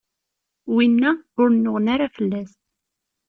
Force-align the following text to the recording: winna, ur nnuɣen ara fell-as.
winna, 0.73 1.11
ur 1.41 1.47
nnuɣen 1.51 1.87
ara 1.93 2.07
fell-as. 2.15 2.51